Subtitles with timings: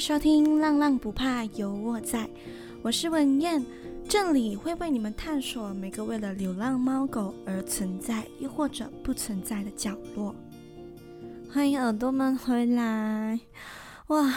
[0.00, 2.24] 收听《浪浪不怕有我在》，
[2.80, 3.62] 我是文燕，
[4.08, 10.34] 这里会为你们探索每个为了流浪猫狗而存在，又或者不存在的角落。
[11.52, 13.38] 欢迎耳朵们回来！
[14.06, 14.34] 哇，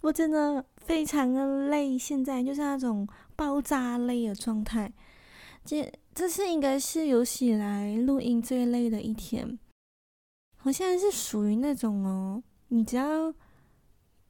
[0.00, 4.90] 我真的非常的累，现在就是那种爆炸累的状态。
[5.62, 9.58] 这这是应该是有史以来录音最累的一天。
[10.62, 13.34] 我现在是属于那种哦，你只要。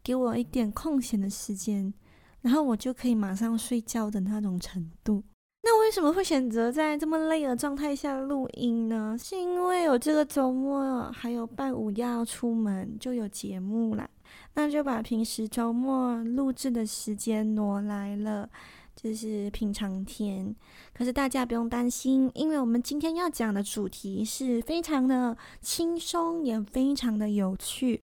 [0.07, 1.93] 给我一点空闲的时间，
[2.41, 5.21] 然后我就可以马上睡觉的那种程度。
[5.65, 9.17] 那为什么会选择在这么累的状态下录音呢？
[9.21, 14.09] 是因为我这个周末还有拜五要出门，就有节目啦。
[14.55, 18.49] 那就把平时周末录制的时间挪来了，
[18.95, 20.55] 就是平常天。
[20.95, 28.01] 可是大家不用担心，因为我们今天要讲的主题是非常的轻松，也非常的有趣。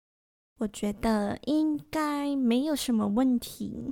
[0.62, 3.92] 我觉得应该没有什么问题。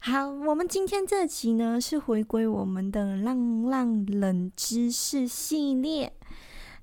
[0.00, 6.10] 好，我们今天这集呢是回归我们的浪浪冷知识系列。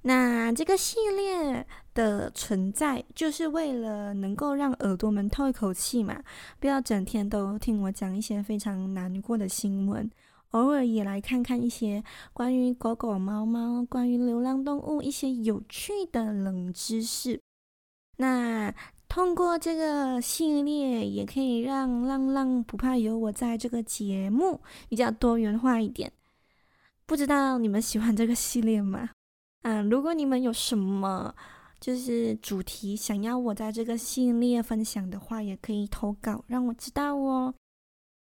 [0.03, 1.65] 那这个系列
[1.95, 6.21] 的存在，就是为了能够让耳朵们透一口气嘛，
[6.59, 10.07] 不要整天都听我讲一些非常难过的新闻，
[10.52, 17.41] 偶尔也来看看一些关于狗狗、猫猫、关于流浪动物一些有趣的冷知识。
[18.17, 18.73] 那
[19.09, 26.13] 通过这个系列，也可以让浪浪不怕有我在这个节目比较多元化一点。
[27.07, 29.09] 不知道你们喜欢这个系列吗？
[29.63, 31.33] 啊，如果你们有什么
[31.80, 37.52] 就是主题想要我在这个系列分享的话，也可以投稿让我知道哦。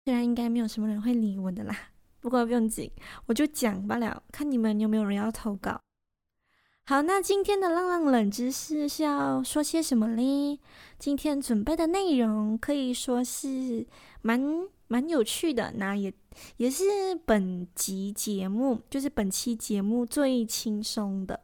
[0.05, 1.75] 虽然应该没有什么人会理我的啦，
[2.21, 2.91] 不过不用紧，
[3.25, 5.81] 我就讲罢了，看你们有没有人要投稿。
[6.87, 10.61] 好，那今天的浪浪冷知识是要说些什么嘞？
[10.99, 13.87] 今天准备的内容可以说是
[14.21, 14.39] 蛮
[14.87, 16.13] 蛮有趣的，那也
[16.59, 16.85] 也是
[17.25, 21.41] 本集节目，就是本期节目最轻松的。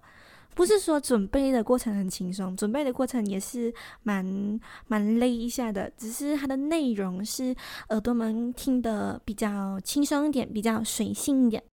[0.55, 7.57] 不是说准备的过程很轻松，准备的过程也是蛮蛮累一下的，只是它的内容是
[7.89, 11.65] 耳朵们听得比较轻松一点，比较随性一点。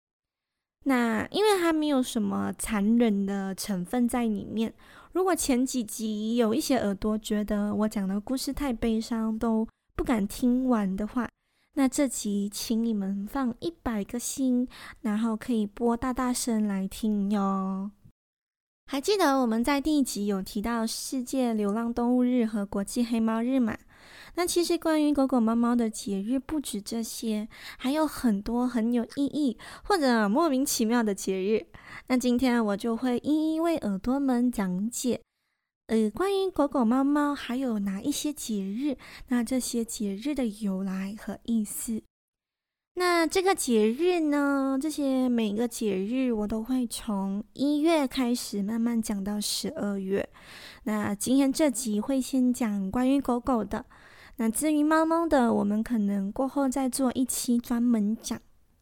[0.88, 4.74] 那因为它没有什么残忍的成分在里面。
[5.12, 11.28] 如果前几集有一些耳朵觉得我讲的故事太悲伤，都不敢听完的话，
[11.74, 14.66] 那这集请你们放一百个心，
[15.02, 17.92] 然后可以播大大声来听哟。
[18.90, 23.78] 还记得我们在第一集有提到世界流浪动物日和国际黑猫日吗？
[24.38, 27.48] 那其实关于狗狗、猫猫的节日不止这些，
[27.80, 31.66] 还有很多很有意义或者莫名其妙的节日。
[32.06, 35.20] 那今天我就会一一为耳朵们讲解，
[35.88, 38.96] 呃，关于狗狗、猫猫还有哪一些节日，
[39.30, 42.04] 那这些节日的由来和意思。
[42.94, 50.30] 那这个节日呢，这些每个节日我都会从一月开始慢慢讲到十二月。
[50.84, 53.84] 那今天这集会先讲关于狗狗的。
[54.40, 58.40] 那至于猫猫的，我们可能过后再做一期专门讲。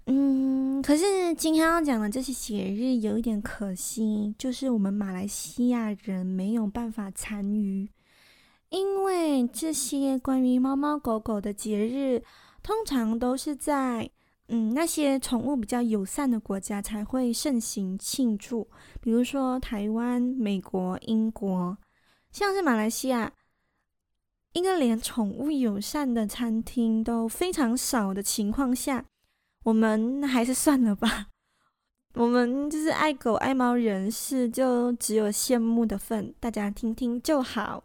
[0.08, 7.90] 嗯，可是今天要讲的这些节日有一点可惜，就是我们马来西亚人没有办法参与，
[8.70, 12.22] 因为这些关于猫猫狗狗的节日，
[12.62, 14.10] 通常都是在
[14.50, 18.68] 嗯那些宠物比较友善的国家才会盛行庆祝，
[19.00, 21.78] 比如说台湾、美国、英国，
[22.32, 23.32] 像是马来西亚。
[24.56, 29.04] 一个连宠物友善的餐厅都非常少的情况下，
[29.66, 31.28] 我们还是算了吧。
[32.16, 37.84] 我们就是爱狗爱猫人士，就只有羡慕的份，大家听听就好。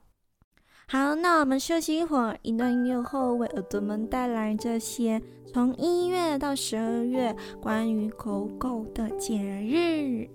[0.86, 5.20] 好，那我们休息一会儿，一段音乐后为耳朵们带来这些
[5.52, 10.30] 从一月到十二月关于狗狗的节日。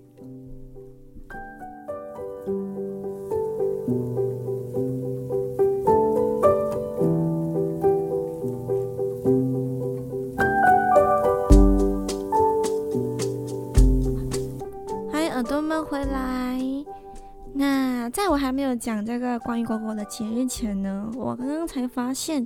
[18.45, 22.45] 还没有讲这个关于狗狗的节日前呢，我刚刚才发现，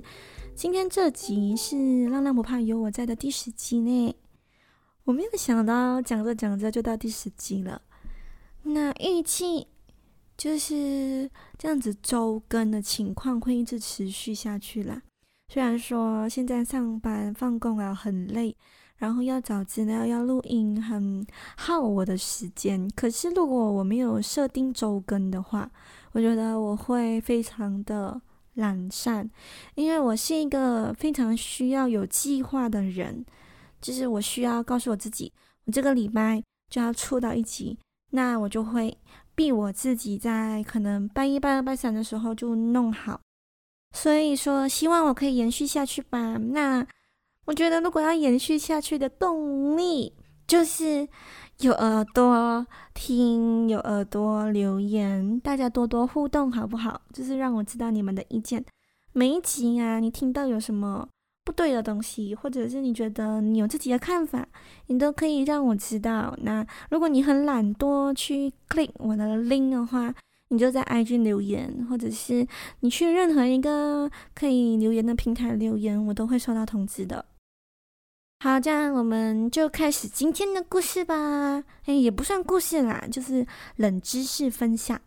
[0.54, 1.76] 今天这集是
[2.08, 4.16] 《浪浪不怕有我在》的第十集呢。
[5.04, 7.82] 我没有想到讲着讲着就到第十集了。
[8.62, 9.66] 那预计
[10.38, 15.02] 就是这样子周更的情况会一直持续下去啦。
[15.48, 18.56] 虽然说现在上班放工啊很累。
[19.00, 21.26] 然后要找资料，要录音，很
[21.56, 22.86] 耗我的时间。
[22.94, 25.70] 可是如果我没有设定周更的话，
[26.12, 28.20] 我觉得我会非常的
[28.54, 29.28] 懒散，
[29.74, 33.24] 因为我是一个非常需要有计划的人，
[33.80, 35.32] 就是我需要告诉我自己，
[35.64, 37.78] 我这个礼拜就要出到一集，
[38.10, 38.94] 那我就会
[39.34, 43.18] 逼我自己在可能半一、半二、半三的时候就弄好。
[43.92, 46.36] 所以说，希望我可以延续下去吧。
[46.36, 46.86] 那
[47.50, 50.12] 我觉得，如果要延续下去的动力，
[50.46, 51.08] 就是
[51.58, 52.64] 有耳朵
[52.94, 57.02] 听，有耳朵留言，大家多多互动，好不好？
[57.12, 58.64] 就是让我知道你们的意见。
[59.12, 61.08] 每一集啊，你听到有什么
[61.44, 64.46] 不对的东西，或者是你觉得你有自己的看法，
[64.86, 66.32] 你都可以让我知道。
[66.42, 70.14] 那如果你很懒惰去 click 我的 link 的话，
[70.50, 72.46] 你就在 IG 留言，或者是
[72.78, 77.26] 你去任何一个可以留言的平台留言，我都会收到通知的。
[78.42, 81.62] 好，这样我们就开始今天的故事吧。
[81.84, 83.46] 哎，也不算故事啦，就是
[83.76, 84.98] 冷知识分享。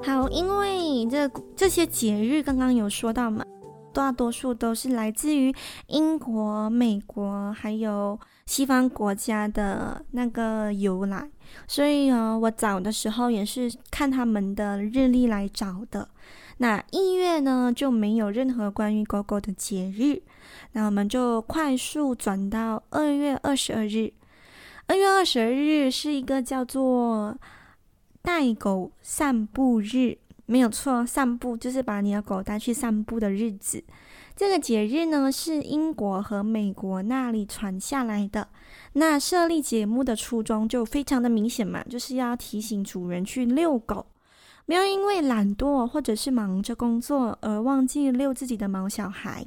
[0.00, 3.44] 好，因为这这些节日刚刚有说到嘛，
[3.94, 5.54] 大多数都是来自于
[5.86, 11.30] 英国、美国还有西方国家的那个由来，
[11.68, 16.08] 所以哦，我找的时候也是看他们的日历来找的。
[16.58, 20.20] 那一月呢，就没有任何关于狗狗的节日，
[20.72, 24.12] 那我们就快速转到二月二十二日。
[24.86, 27.38] 二月二十二日是一个叫做
[28.20, 33.82] 带狗散步日，没有错，散步就是把你的狗带去散步的日子。
[34.36, 38.48] 这个节日呢，是英国和美国那里传下来的。
[38.94, 44.06] 那设立节目的初衷就非常的明显嘛，就是要提醒主人去遛狗，
[44.66, 49.46] 不要因为懒惰或者是忙着工作而忘记遛自己的毛小孩。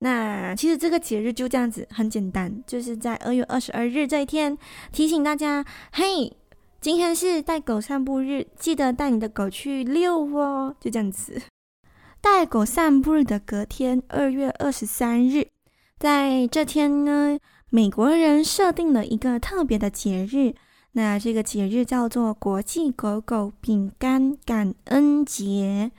[0.00, 4.56] 那其实这个节日就这样子，很简单，就是在二月二十二日这一天
[4.92, 6.39] 提醒大家，嘿。
[6.80, 10.74] 今天是带狗散步日，记得带你的狗去遛哦。
[10.80, 11.38] 就这样子，
[12.22, 15.48] 带狗散步日的隔天，二月二十三日，
[15.98, 17.38] 在这天呢，
[17.68, 20.54] 美国人设定了一个特别的节日。
[20.92, 25.90] 那这个节日叫做国际狗狗饼干感恩节。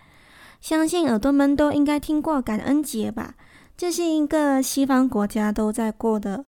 [0.60, 3.36] 相信耳朵们都应该听过感恩节吧？
[3.78, 6.46] 这是一个西方国家都在过的。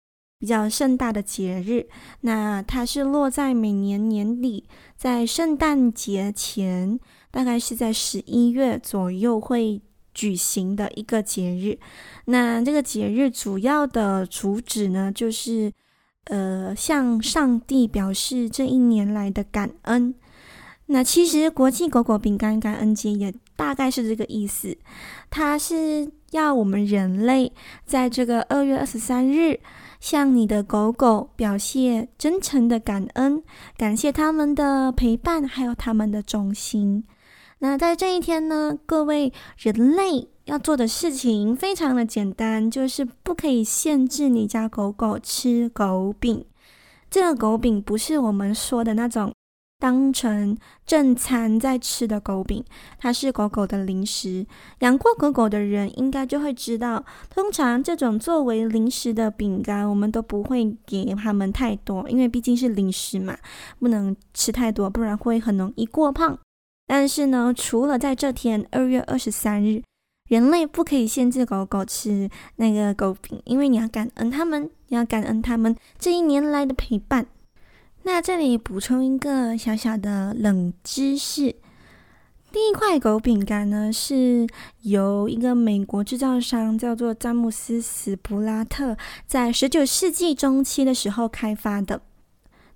[0.47, 1.89] 比较盛大的节日，
[2.21, 4.63] 那它是落在每年年底，
[4.97, 7.01] 在圣诞节前，
[7.33, 9.83] 大概是在十一月左右会
[10.15, 11.77] 举行的一个节日。
[12.27, 15.73] 那这个节日主要的主旨呢，就是
[16.27, 20.15] 呃向上帝表示这一年来的感恩。
[20.87, 24.79] 那其实国际狗狗饼干感恩节也大概是这个意思，
[25.29, 27.53] 它是要我们人类
[27.85, 29.59] 在这个二月二十三日。
[30.07, 33.43] 向你的狗狗表现真诚的感恩，
[33.77, 37.03] 感谢他们的陪伴，还有他们的忠心。
[37.59, 46.45] 那在这一天呢，各位人类要做的事情非常的简单，就是不可以限制你家狗狗吃狗饼。
[47.11, 49.33] 这个狗饼不是我们说的那种。
[49.79, 50.57] 当成
[50.87, 52.65] 正餐在吃的狗饼，
[52.99, 54.47] 它是狗狗的零食。
[54.79, 63.37] 养过狗狗的人应该就会知道，通常这种作为零食的饼干，我们都不会给它们太多，因为毕竟是零食嘛，
[63.79, 66.39] 不能吃太多，不然会很容易过胖。
[66.87, 69.83] 但是呢，除了在这天二月二十三日，
[70.31, 77.27] 人类不可以限制狗狗吃那个狗饼，因为你要感恩他们，你要感恩他们这一年来的陪伴。
[78.07, 81.57] 那这里补充一个小小的冷知识，
[82.53, 84.47] 第一块狗饼干呢，是
[84.83, 88.97] 由一个美国制造商叫做詹姆斯·史布拉特
[89.27, 92.01] 在十九世纪中期的时候开发的。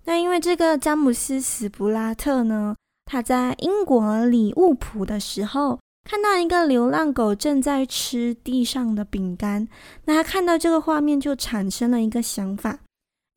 [0.06, 9.68] 那因为这个詹姆斯·史布拉特呢，他在英国里物浦的时候看到一个流浪狗正在吃地上的饼干，
[10.06, 12.80] 那他看到这个画面就产生了一个想法。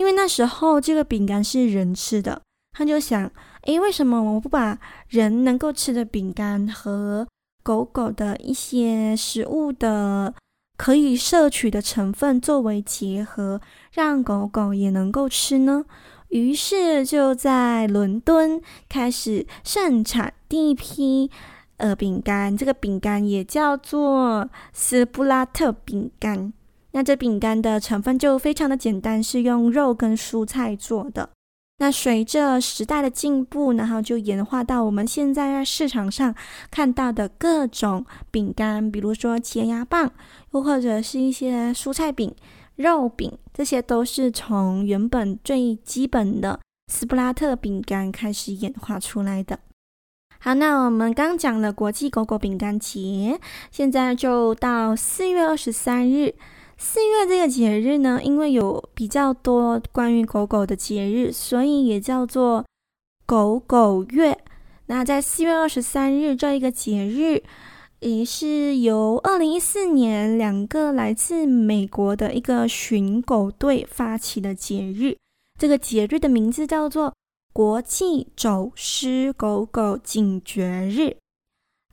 [0.04, 2.42] 因为那时候这个饼干是人吃的，
[2.78, 3.32] 他就想：
[3.62, 7.26] 诶，为什么我不把人能够吃的饼干和
[7.64, 10.34] 狗狗的一些食物的
[10.78, 13.62] 可以摄取的成分作为结合，
[13.94, 15.86] 让狗狗也能够吃呢？
[16.28, 21.32] 于是就在伦敦开始生产第一批
[21.78, 26.52] 呃饼干，这个饼干也叫做斯布拉特饼干。
[26.94, 31.30] 那这饼干的成分就非常的简单，是用肉跟蔬菜做的。
[31.80, 36.34] 那随着时代的进步，然后就演化到我们现在在市场上
[36.70, 40.12] 看到的各种饼干，比如说洁牙棒，
[40.52, 42.34] 又或者是一些蔬菜饼、
[42.76, 46.60] 肉饼，这些都是从原本最基本的
[46.92, 49.60] 斯布拉特饼干开始演化出来的。
[50.40, 53.40] 好，那我们刚讲了国际狗狗饼干节，
[53.72, 56.36] 现在就到四月二十三日。
[56.78, 62.66] 四月这个节日呢，因为有比较多关于狗狗的节日，所以也叫做
[63.26, 64.38] 狗狗月。
[64.88, 67.42] 那在四月二十三日这一个节日，
[68.00, 75.16] 也是由二零一四年两个来自美国的一个寻狗队发起的节日。
[75.58, 77.14] 这个节日的名字叫做
[77.54, 81.16] 国际走失狗狗警觉日。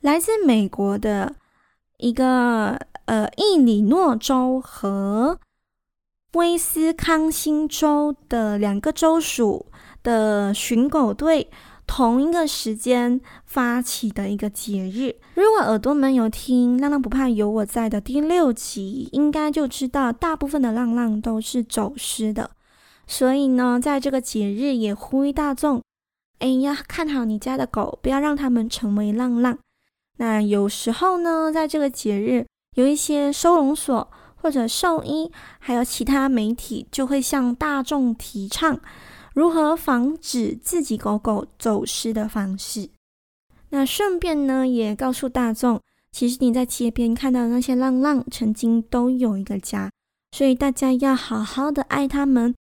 [0.01, 1.35] 来自美国的
[1.97, 2.90] 一个。
[3.05, 5.39] 呃，伊利诺州和
[6.33, 9.65] 威斯康星州的两个州属
[10.01, 11.49] 的寻狗队
[11.85, 15.19] 同一个时间发起的一个节日。
[15.33, 22.51] 如果耳朵们有听《浪浪不怕有我在》的第六集，应该就知道大部分的浪浪都是走失的。
[23.07, 25.81] 所以呢，在这个节日也呼吁大众，
[26.39, 29.57] 哎，要看好你家的狗，不要让它们成为浪浪。
[30.17, 38.79] 那有时候呢，在这个节日，有一些收容所或者兽医，还有其他媒体，就会向大众提倡
[39.33, 42.89] 如何防止自己狗狗走失的方式。
[43.69, 49.91] 那顺便呢，也告诉大众，其实你在街边看到的那些浪浪，曾经都有一个家，
[50.31, 52.55] 所以大家要好好的爱他们。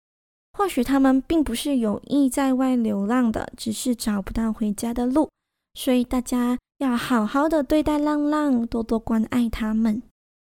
[0.57, 5.29] 或许他们并不是有意在外流浪的，只是找不到回家的路，
[5.75, 6.57] 所以大家。
[6.79, 10.01] 要好好的对待浪浪，多多关爱他们。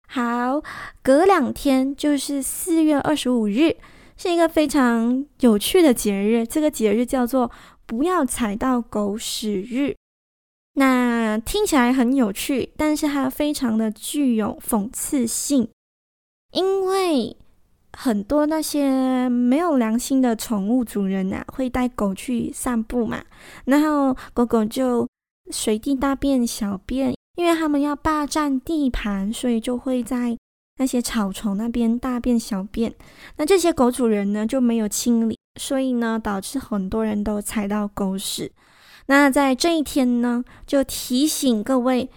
[0.06, 0.62] 好，
[1.02, 3.75] 隔两天就是四月二十五日，
[4.14, 6.47] 是一个非常有趣的节日。
[6.47, 7.50] 这个节日叫做
[7.87, 9.97] “不要踩到狗屎日”。
[10.76, 15.66] 那听起来很有趣，但是它非常的具有讽刺性，
[16.52, 17.35] 因为
[17.97, 23.25] 很多那些没有良心的宠物主人啊，会带狗去散步嘛，
[23.64, 25.08] 然后狗狗就。
[25.50, 30.37] 随地大便、小便，因为他们要霸占地盘，所以就会在
[30.78, 32.95] 那些草丛那边大便、小便。
[33.37, 38.52] 那这些狗主人呢，就没有清理，所以呢，导致很多人都踩到狗屎。
[39.07, 42.09] 那在这一天呢，就提醒各位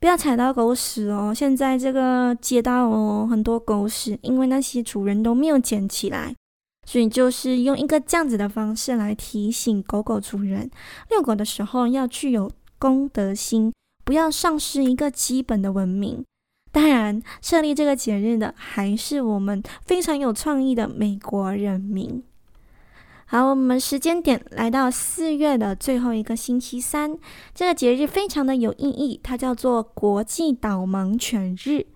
[0.00, 1.32] 不要踩到狗屎哦。
[1.34, 6.34] 现在这个街道哦，很多狗屎，因为那些主人都没有捡起来，
[6.86, 10.70] 所以就是用一个这样子的方式来提醒狗狗主人，
[11.10, 13.72] 遛狗的时候要具有公德心，
[14.04, 16.24] 不要丧失一个基本的文明。
[16.72, 22.22] 当然，设立这个节日的还是我们非常有创意的美国人民。
[23.24, 27.18] 好，我们时间点来到四月的最后一个星期三，
[27.52, 31.86] 这个节日非常的有意义，它叫做国际导盲犬日。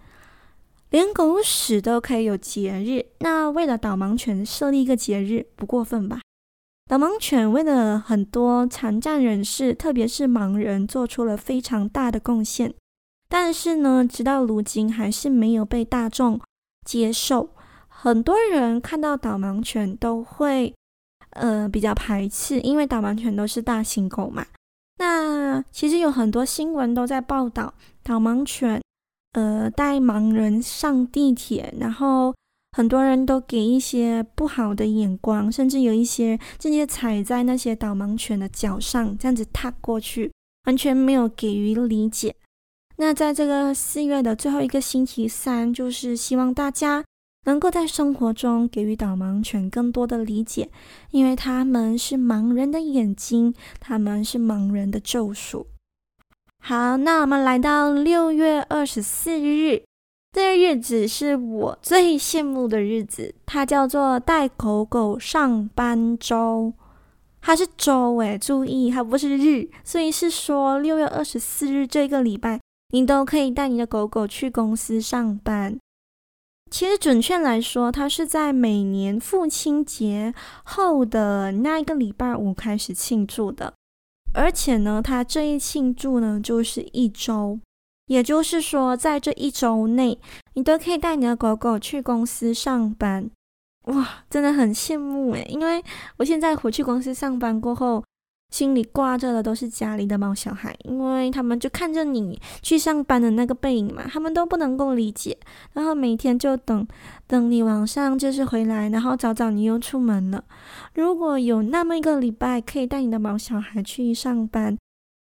[0.90, 6.20] 连狗屎都可以有节日，那为了导盲犬设立一个节日，不过分吧？
[6.88, 12.74] 导盲犬为了很多残障人士，特别是盲人，做出了非常大的贡献。
[13.28, 16.40] 但是呢，直到如今还是没有被大众
[16.84, 17.50] 接受。
[17.86, 20.74] 很多人看到导盲犬都会
[21.34, 24.44] 呃比较排斥，因为导盲犬都是大型狗嘛。
[24.98, 28.82] 那其实有很多新闻都在报道导盲犬
[29.32, 32.34] 呃带盲人上地铁，然后。
[32.76, 40.30] 很多人都给一些不好的眼光，甚至有一些直接踩在那些导盲犬的脚上，这样子踏过去，
[40.66, 42.32] 完全没有给予理解。
[42.96, 47.04] 那在这个四月的最后一个星期三，就是希望大家
[47.44, 50.70] 能够在生活中给予导盲犬更多的理解，
[51.10, 55.66] 因为他们是盲人的眼睛，他们是盲人的救赎。
[56.62, 59.82] 好，那我们来到六月二十四日。
[60.32, 66.72] 这个日子是我最羡慕的日子，它叫做带狗狗上班周，
[67.40, 72.60] 它是周诶，注意，它不是日，所以是说六月二十四日这个礼拜，
[72.92, 75.76] 你都可以带你的狗狗去公司上班。
[76.70, 83.74] 其实准确来说，它是在每年父亲节后的那一个礼拜五开始庆祝的，
[84.32, 87.58] 而且呢，它这一庆祝呢，就是一周。
[88.06, 90.18] 也就是说，在这一周内，
[90.54, 93.30] 你都可以带你的狗狗去公司上班，
[93.84, 95.80] 哇，真的很羡慕诶，因为
[96.16, 98.02] 我现在回去公司上班过后，
[98.50, 105.36] 心里挂着的都是家里的毛小孩，因为他们就看着你去上班的那个背影嘛，他们都不能够理解，
[105.72, 106.86] 然后每天就等
[107.26, 110.44] 等你晚上就是回来，然后早早你又出门了。
[110.94, 114.76] 如果有那么一个礼拜可以带你的毛小孩去上班，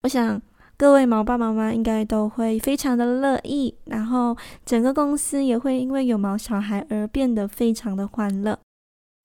[0.02, 0.40] 我想
[0.78, 4.34] 各位毛爸妈妈应该都会非常的乐意，然后
[4.64, 8.58] 整个公司也会因为有毛小孩而变得非常的欢乐。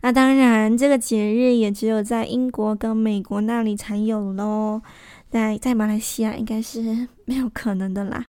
[0.05, 4.79] 那当然，这个节日也只有在英国跟美国那里才有喽，
[5.31, 8.23] 在在马来西亚应该是没有可能的啦。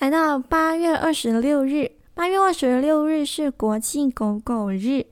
[0.00, 5.06] 来到八月二十六日，八月二十六日是国际狗狗日。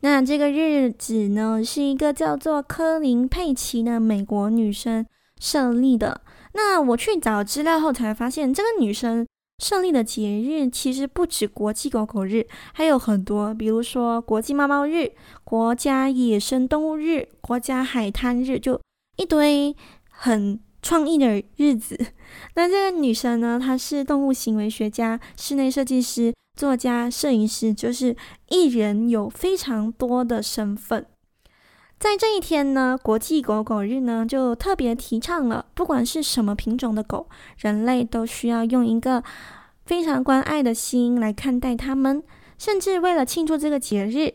[0.00, 5.06] 那这个日子呢，是一个叫做科林佩奇的美国女生
[5.40, 6.20] 设立的。
[6.52, 9.26] 那我去找资料后才发现，这个女生。
[9.58, 15.12] 胜利的节日其实不止国际狗狗日，还有很多，比如说国际猫猫日、
[15.42, 18.80] 国家野生动物日、国家海滩日，就
[19.16, 19.74] 一堆
[20.08, 21.98] 很创意的日子。
[22.54, 28.16] 那这个女生呢，她是动物行为学家、室内设计师、作家、摄影师，就是
[28.50, 31.04] 一人有非常多的身份。
[31.98, 37.28] 在这一天呢，国际狗狗日呢，就特别提倡了，不管是什么品种的狗，
[37.58, 39.24] 人类都需要用一个
[39.84, 42.22] 非常关爱的心来看待它们。
[42.56, 44.32] 甚至为了庆祝这个节日，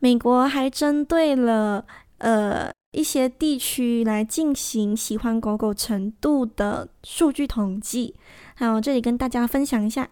[0.00, 1.86] 美国还针对了
[2.18, 8.16] 呃一些地区来进行喜欢狗狗程度的数据统计。
[8.56, 10.08] 好，这里跟大家分享一下，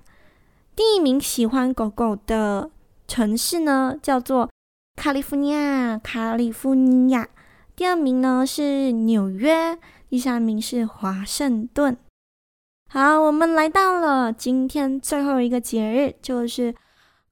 [0.77, 2.71] 第一名喜欢狗狗的
[3.09, 4.49] 城市呢，叫做。
[4.95, 7.29] 卡利福尼亚，卡利福尼亚。
[7.75, 11.97] 第二名呢是纽约，第三名是华盛顿。
[12.89, 16.75] 好，我们来到了今天最后一个节日，就是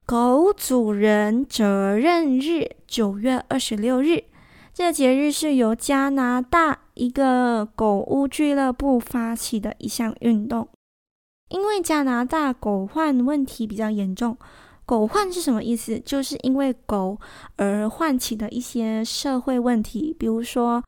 [0.07, 4.25] 狗主人责任日，九月二十六日。
[4.73, 10.69] 这个节日是由加拿大一个狗屋俱乐部发起的一项运动，
[11.51, 14.39] 因为加拿大狗患问题比较严重。
[14.91, 16.01] 狗患是什么意思？
[16.01, 17.17] 就是因为狗
[17.55, 20.83] 而唤起的一些社会问题，比如说，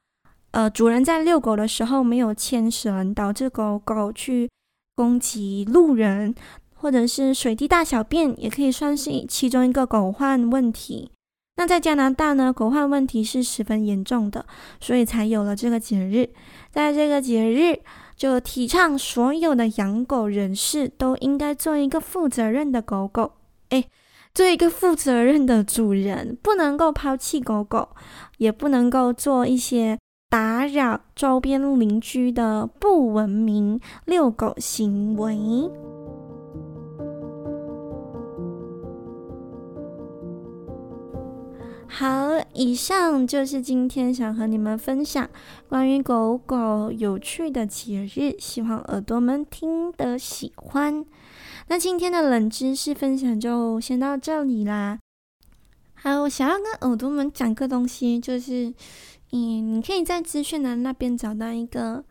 [0.50, 4.50] 呃，主人在遛狗的时候没有牵绳，导致狗狗去
[4.96, 6.34] 攻击路人，
[6.74, 11.12] 或者是随地大小便，也可以算是其中一个狗患问题。
[11.54, 14.44] 那在加拿大呢，狗患问题是十分严重的，
[14.80, 16.28] 所以才有了这个节日。
[16.72, 17.78] 在这个节日，
[18.16, 23.34] 就提倡所有的养狗人士都应该做一个负责任的狗狗。
[23.68, 23.82] 哎，
[24.34, 27.90] 做一个负责任的主人，不能够抛弃狗狗，
[28.38, 29.98] 也不能够做一些
[30.30, 35.70] 打扰周边邻居的不文明遛狗行为。
[41.86, 45.28] 好，以上就是今天想和你们分享
[45.68, 51.04] 关于狗狗有趣的节日，希望耳朵们听得喜欢。
[51.72, 54.98] 那今天的冷知识分享就先到这里啦。
[55.94, 58.66] 好，我想要跟耳朵们讲个东西，就是，
[59.30, 62.04] 嗯，你可以在资讯栏那边找到一个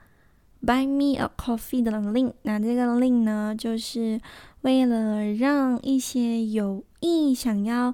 [0.65, 2.33] Buy Me a Coffee 的 link。
[2.41, 4.19] 那这个 link 呢，就是
[4.61, 7.93] 为了让一些有意想要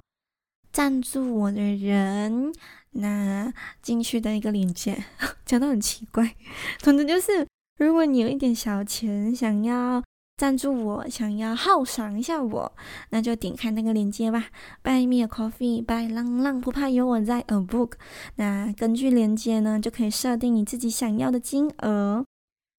[0.71, 2.53] 赞助我的人，
[2.91, 5.03] 那进去的一个链接，
[5.45, 6.33] 讲得很奇怪。
[6.79, 7.45] 总之就是，
[7.77, 10.01] 如果你有一点小钱，想要。
[10.37, 12.71] 赞助我，想要犒赏一下我，
[13.09, 14.45] 那就点开那个链接吧。
[14.83, 17.93] Buy me a coffee, buy 浪浪不怕有我在 a book。
[18.35, 22.23] 那根据链接呢，就可以设定你自己想要的金额。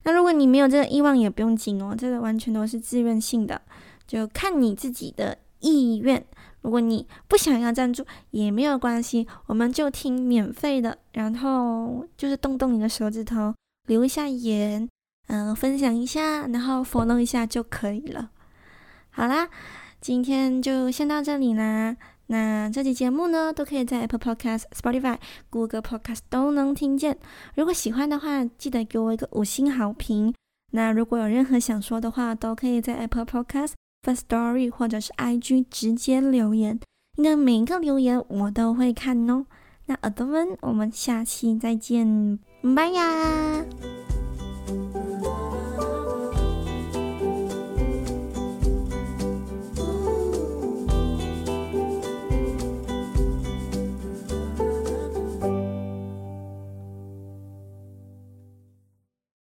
[0.04, 3.60] 那如果你没有这个欲望，也不用紧哦，这个完全都是自愿性的，
[4.06, 6.24] 就看你自己的意愿。
[6.60, 13.52] 如果你不想要赞助也没有关系，我们就听免费的，然后就是动动你的手指头，
[13.88, 14.88] 留一下言。
[15.28, 18.30] 嗯，分享一下，然后 follow 一下就可以了。
[19.10, 19.48] 好啦，
[20.00, 21.96] 今天就先到这里啦。
[22.30, 25.16] 那这期节目呢，都可以在 Apple Podcast、Spotify、
[25.48, 27.18] Google Podcast 都能听见。
[27.54, 30.34] 如果喜欢的话，记得给我一个五星好评。
[30.72, 36.78] 那如果有任何想说的话，都可以在 Apple Podcast、Firstory 或者是 IG 直接留言。
[37.16, 39.46] 那每一个留言我都会看哦。
[39.86, 42.38] 那耳朵们，我们下期再见，
[42.76, 43.64] 拜呀！